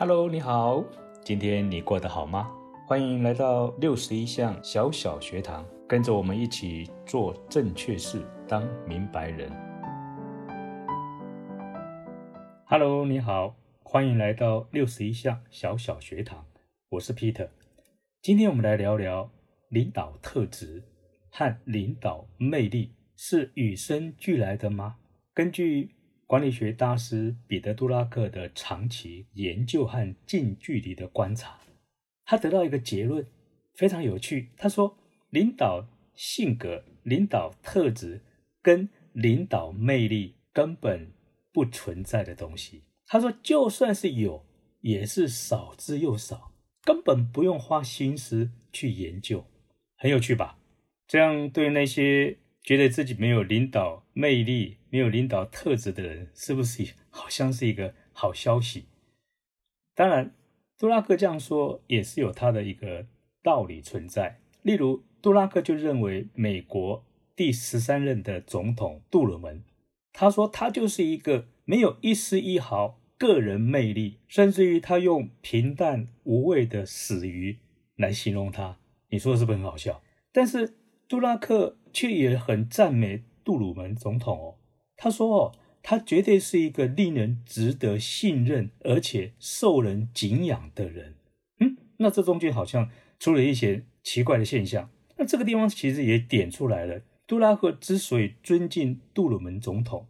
[0.00, 0.82] Hello，你好，
[1.22, 2.50] 今天你过得好吗？
[2.86, 9.52] 欢迎来到六十一项小小学堂，跟着我们一起做正确事，当明白人。
[12.64, 16.46] Hello，你好，欢迎来到六十一项小小学堂，
[16.88, 17.50] 我是 Peter。
[18.22, 19.30] 今天我们来聊聊
[19.68, 20.82] 领导特质
[21.30, 24.96] 和领导魅力是与生俱来的吗？
[25.34, 25.94] 根据
[26.30, 31.58] 管理学大师彼得·杜拉克的长期研究和近距离的观察，
[32.24, 33.26] 他得到一个结论，
[33.74, 34.50] 非常有趣。
[34.56, 34.96] 他说，
[35.30, 38.20] 领导性格、领导特质
[38.62, 41.10] 跟领导魅力根本
[41.52, 42.84] 不存在的东西。
[43.06, 44.46] 他说，就算是有，
[44.82, 46.52] 也是少之又少，
[46.84, 49.44] 根本不用花心思去研究。
[49.96, 50.60] 很有趣吧？
[51.08, 52.38] 这样对那些。
[52.62, 58.84] 觉得自己没有领导魅力、没有领导特质的人，是不是好像是一个好消息？
[59.94, 60.34] 当然，
[60.78, 63.06] 杜拉克这样说也是有他的一个
[63.42, 64.40] 道理存在。
[64.62, 69.64] 例如，杜拉克就认为美国第十三任的总统杜鲁门，
[70.12, 77.58] 他说他就是一个没有一丝一毫个人魅力，甚至于他用平淡无味的死鱼
[77.96, 78.78] 来形容他。
[79.08, 80.02] 你说是不是很好笑？
[80.30, 80.76] 但是
[81.08, 81.78] 杜拉克。
[81.92, 84.54] 却也很赞美杜鲁门总统哦。
[84.96, 85.52] 他说：“哦，
[85.82, 91.14] 他绝对是一个令人值得信任而且受人敬仰的人。”
[91.60, 94.90] 嗯，那这中间好像出了一些奇怪的现象。
[95.16, 100.06] 那这个地方其实也点出来了，杜拉克之所以尊敬杜鲁门总统，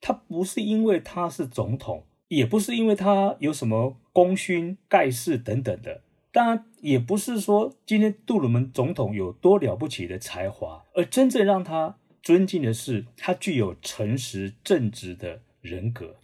[0.00, 6.02] 他不是因为他是总统，也不是因为他有什么功勋盖世等等的。
[6.32, 16.16] 当然，也不是说今天杜鲁门总统有多了不起的才华，而真正让他尊敬的是他具有诚实正直的人格。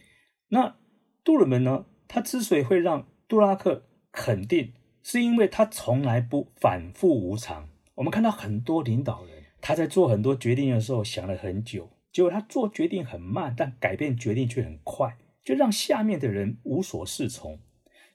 [0.47, 0.77] 那
[1.25, 1.85] 杜鲁门呢？
[2.07, 3.83] 他之所以会让杜拉克
[4.13, 4.71] 肯定，
[5.03, 7.67] 是因为他从来不反复无常。
[7.95, 17.59] 我们看到很多领导人，他在做很多决定的时候想了很久，结果他做决定很慢，但改变决定却很快，就让下面的人无所适从。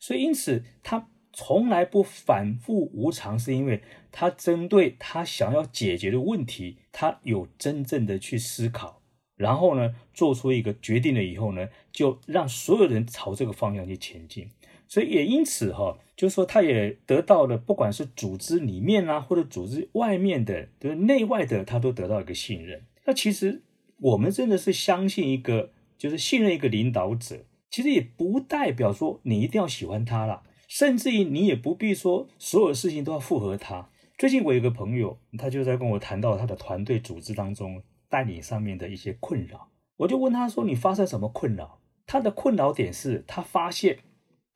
[0.00, 1.10] 所以，因此他。
[1.32, 9.00] 从来不反复无常，是因为他针对他想要解决的问题，他有真正的去思考，
[9.36, 14.50] 然后呢，做出一个决定了以后呢，就让所有人朝这个方向去前进。
[14.86, 22.84] 所以也因此哈，就是说他也得到了，不管是组织里面啊，或者组织外面的，就是内外的，他都得到一个信任。
[23.06, 23.62] 那其实
[23.96, 30.42] 我们真的是相信一个，就是信任一个领导者，其实也不代表说你一定要喜欢他了。
[30.74, 33.90] 甚至于你也不必说所有事情都要附和他。
[34.16, 39.68] 最近我有个朋友，他就在跟我谈到他的团队组织当中带领上面的一些困扰。
[39.98, 41.78] 我就问他说：“你发生什么困扰？”
[42.08, 43.98] 他的困扰点是他发现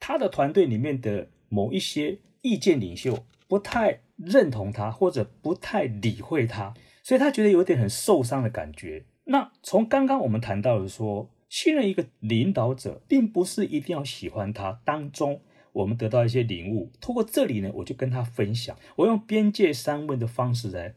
[0.01, 6.73] 他的团队里面的某一些意见领袖不太认同他，或者不太理会他，
[7.03, 9.05] 所以他觉得有点很受伤的感觉。
[9.25, 15.43] 那从刚刚我们谈到的说，信任一个领导者，并不是一定要喜欢他当中。
[15.77, 20.95] 我们得到一些领悟，通过这里呢，我就跟他分享，我用边界三问的方式来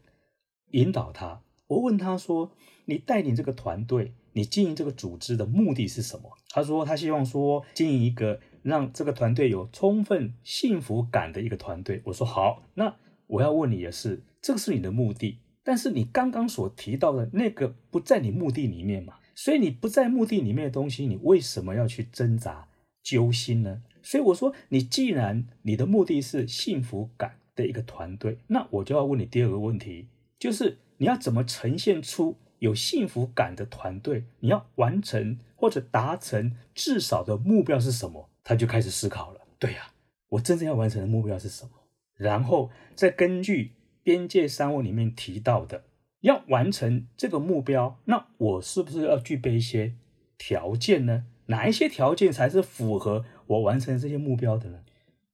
[0.71, 1.41] 引导他。
[1.67, 2.53] 我问他说
[2.85, 12.95] ：“你带领这个团队，你经营这个组织的目的是什么？”他说：“他希望说经营一个让这个团队有充分幸福感的一个团队。”我说：“好，那
[13.27, 19.15] 我要问你的是，这个是你的目的，但是你刚刚所提到的那个不在你目的里面嘛？
[19.35, 22.69] 所以你不在目的里面的东西，你为什么要去挣扎
[23.03, 30.07] 揪心呢？”所以我说，你既然你的目的是幸福感的一个团队，那我就要问你第二个问题，
[30.39, 34.23] 就是你要怎么呈现出有幸福感的团队？
[34.39, 38.29] 你要完成或者达成至少的目标是什么？
[38.43, 39.41] 他就开始思考了。
[39.59, 39.91] 对呀，
[40.29, 41.71] 我真正要完成的目标是什么？
[42.15, 43.73] 然后再根据
[44.03, 45.83] 边界商务里面提到的，
[46.21, 49.95] 要完成这个目标，那我是不是要具备一些
[50.37, 51.25] 条件呢？
[51.47, 53.25] 哪一些条件才是符合？
[53.49, 54.85] 我完成这些目标的人，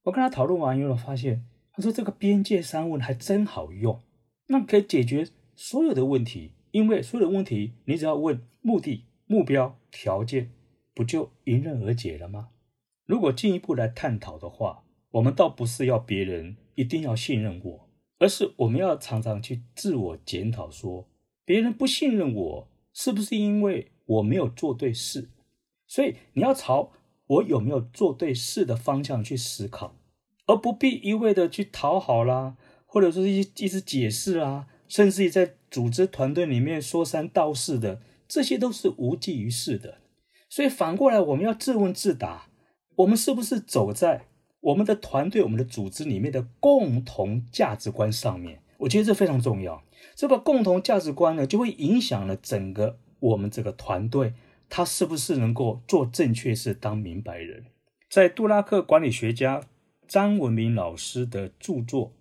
[0.03, 4.01] 我跟他讨论完以后，发现他说这个边界三问还真好用，
[4.47, 6.53] 那可以解决所有的问题。
[6.71, 10.51] 因为所有的问题，你只要问目的、目标、条件，
[10.93, 12.49] 不就迎刃而解了吗？
[13.05, 17.89] 如果进一步来探讨的话，我们倒不是要别人一定要信任我，
[18.19, 21.07] 而是我们要常常去自我检讨，说
[21.45, 25.29] 别人不信任我，是不是因为我没有做对事？
[25.85, 26.93] 所以你要朝。
[27.27, 29.95] 我有没有做对事的方向去思考，
[30.45, 32.55] 而不必一味的去讨好啦，
[32.85, 39.99] 或者说一一直解释啊，甚至于在组织团队里面说三道四的，这些都是无济于事的。
[40.49, 42.47] 所以反过来，我们要自问自答：
[42.97, 44.27] 我们是不是走在
[44.61, 48.61] 我们的团队、我们的组织里面的共同价值观上面？
[48.77, 49.83] 我觉得这非常重要。
[50.15, 54.33] 这个共同价值观呢，就会影响了整个我们这个团队，
[54.69, 57.65] 他是不是能够做正确事、当明白人。
[58.09, 59.61] 在杜拉克管理学家
[60.07, 62.07] 张文明老师的著作《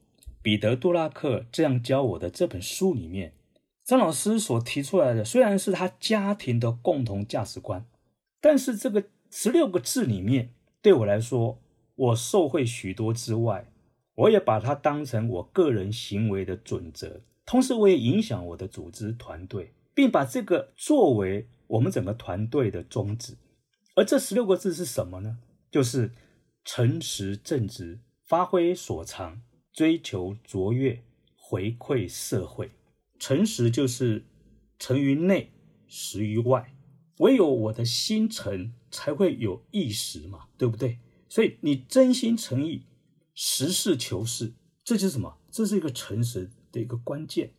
[0.43, 3.32] 彼得·杜拉克这样教我的》这本书里面，
[3.85, 7.85] 张老师所提出来的虽然是他家庭的共同价值观，
[8.41, 10.50] 但是这个十六个字里面，
[10.81, 11.58] 对我来说，
[11.94, 13.67] 我受惠许多之外，
[14.14, 17.20] 我也把它当成我个人行为的准则。
[17.46, 23.37] 同时，我也影响我的组织团队，并把这个作为我们整个团队的宗旨。
[23.95, 25.39] 而这十六个字是什么呢？
[25.71, 26.13] 就是
[26.65, 31.05] 诚实正直，发挥所长，追求卓越，
[31.37, 32.71] 回馈社会。
[33.19, 34.25] 诚实就是
[34.79, 35.53] 诚于内，
[35.87, 36.75] 实于外。
[37.19, 40.99] 唯有我的心诚，才会有意实嘛，对不对？
[41.29, 42.87] 所以你真心诚意，
[43.35, 45.39] 实事求是，这就是什么？
[45.51, 46.51] 这是一个诚实。
[46.75, 47.55] 的一个关键，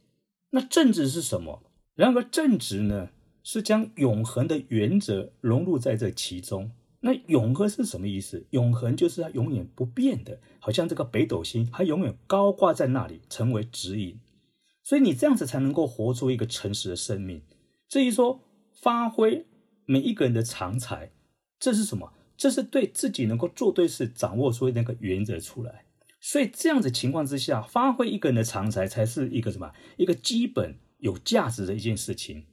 [0.49, 1.63] 那正直是什么？
[1.93, 3.11] 然而正直呢，
[3.45, 6.71] 是将永恒的原则融入在这其中。
[7.01, 8.43] 那永恒是什么意思？
[8.49, 14.19] 永恒就是它永远不变的，好像这个北斗星，它永远高挂在那里，成为指引。
[14.81, 17.43] 所以你这样子才能够活出一个诚实的生命。
[17.87, 18.41] 至于说
[18.73, 19.45] 发挥
[19.85, 21.11] 每一个人的长才，
[21.59, 22.11] 这是什么？
[22.35, 25.85] 这是对自己能够做对事，掌握出那个原则出来。
[26.19, 29.71] 所以这样子情况之下，发挥一个人的长才，才是一个什么？
[29.97, 32.45] 一个基本有价值的一件事情。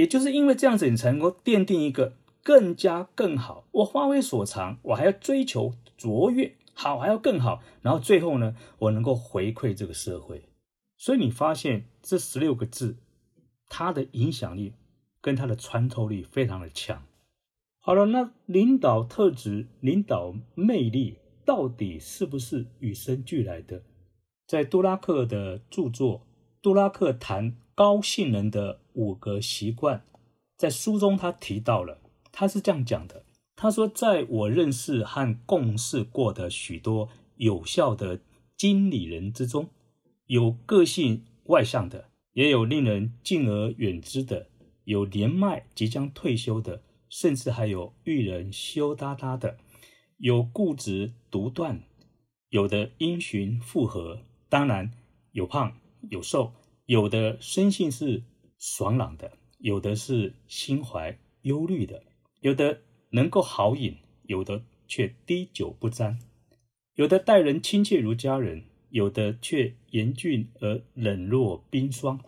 [0.00, 3.66] 也就是因为这样子，你才能够奠定一个更加更好。
[3.72, 7.60] 我发挥所长，我还要追求卓越，好还要更好。
[7.82, 10.44] 然后最后呢，我能够回馈这个社会。
[10.96, 12.96] 所以你发现这十六个字，
[13.68, 14.72] 它的影响力
[15.20, 17.02] 跟它的穿透力非常的强。
[17.80, 21.18] 好了，那领导特质、领导魅力。
[21.42, 23.82] 到底是不是与生俱来的？
[24.46, 26.18] 在杜拉克的著作
[26.62, 29.96] 《杜拉克谈高性能的五个习惯》
[30.58, 31.98] 在书中，他提到了，
[32.30, 33.24] 他是这样讲的：
[33.56, 38.20] 他说，在我认识和共事过的许多有效的
[38.54, 39.70] 经理人之中，
[40.26, 44.48] 有个性外向的，也有令人敬而远之的，
[44.84, 49.56] 有年迈即将退休的，甚至还有遇人羞答答的。
[50.18, 51.80] 有固执独断，
[52.50, 54.92] 有的因循复合，当然
[55.32, 55.78] 有胖
[56.10, 56.52] 有瘦，
[56.90, 58.24] 有的生性是
[58.58, 62.02] 爽朗的，有的是心怀忧虑的，
[62.40, 66.18] 有的能够好饮，有的却滴酒不沾，
[66.96, 72.18] 有的待人亲切如家人，有的却严峻而冷若冰霜，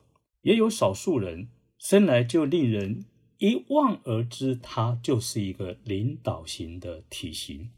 [0.43, 3.05] 也有少数人生来就令人
[3.39, 7.73] 一望而知，他就是一个领导型的体型。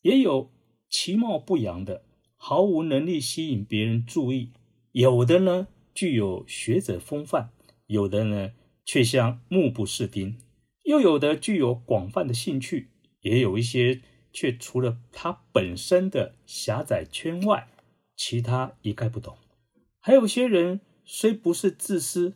[0.00, 0.50] 也有
[0.88, 2.06] 其貌不扬的，
[2.36, 4.52] 毫无能力吸引别人注意；
[4.92, 7.50] 有的呢，具有学者风范；
[7.86, 8.52] 有的呢，
[8.84, 10.34] 却像目不识丁；
[10.84, 12.86] 又有的具有广泛的兴趣；
[13.20, 14.00] 也有一些
[14.32, 17.68] 却除了他本身的狭窄圈外，
[18.16, 19.36] 其他一概不懂。
[19.98, 22.34] 还有些人虽不是自私，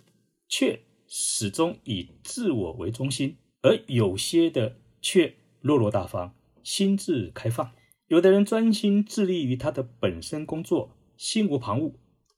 [0.48, 6.34] 却始终以自我为中心；而有些的却落落大方。
[6.62, 7.72] 心智开放，
[8.08, 11.92] 有的人专心致力于他的本身工作，心无旁骛；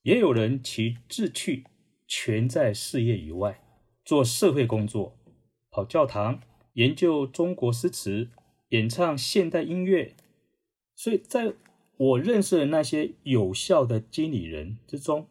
[0.06, 1.64] 也有人其志趣
[2.06, 3.60] 全在事业以外，
[4.04, 5.18] 做社会工作，
[5.68, 6.40] 跑教堂，
[6.74, 8.28] 研究中国诗词，
[8.68, 10.14] 演唱现代音乐。
[10.94, 11.54] 所以，在
[11.96, 15.26] 我认识的那些有效的经理人之中，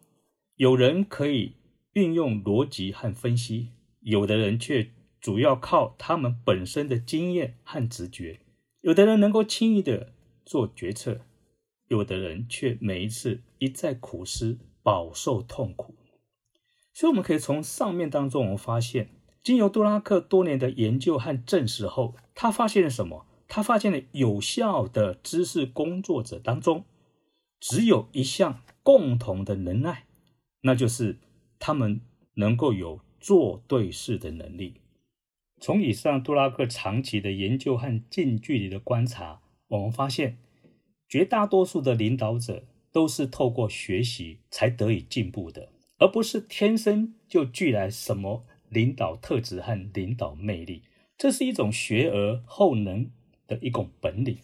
[0.57, 1.53] 有人可以
[1.93, 3.69] 运用逻辑和分析，
[4.01, 4.89] 有的人却
[5.21, 8.41] 主要靠他们本身的经验和直觉。
[8.81, 10.11] 有的人能够轻易的
[10.43, 11.21] 做决策，
[11.87, 15.95] 有的人却每一次一再苦思，饱受痛苦。
[16.93, 19.09] 所以我们可以从上面当中，我们发现，
[19.43, 23.25] 经由杜拉克多年的研究和证实后，他发现了什么？
[23.47, 26.85] 他发现了有效的知识工作者当中，
[27.59, 30.05] 只有一项共同的能耐，
[30.61, 31.19] 那就是
[31.59, 32.01] 他们
[32.35, 34.81] 能够有做对事的能力。
[35.61, 40.37] 从以上杜拉克长期的研究和近距离的观察，我们发现，
[41.07, 50.83] 绝大多数的领导者都是透过学习才得以进步的，而不是天生就具来什么领导特质和领导魅力。
[51.17, 53.09] 这是一种学而后能
[53.47, 54.37] 的一种本领。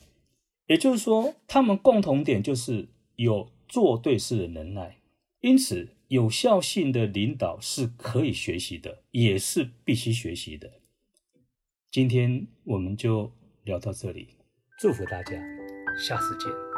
[0.67, 4.97] 也就是说，他们共同点就是有做对事的能耐。
[5.41, 10.71] 因此，有效性的领导是可以学习的，也是必须学习的。
[11.89, 14.29] 今天我们就聊到这里。
[14.79, 15.35] 祝福大家，
[15.97, 16.70] 下次见。